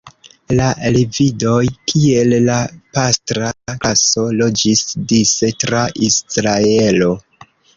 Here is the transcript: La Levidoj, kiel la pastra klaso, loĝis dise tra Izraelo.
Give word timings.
La 0.59 0.69
Levidoj, 0.95 1.65
kiel 1.91 2.33
la 2.47 2.55
pastra 2.99 3.51
klaso, 3.85 4.25
loĝis 4.43 4.83
dise 5.13 5.53
tra 5.65 5.85
Izraelo. 6.09 7.13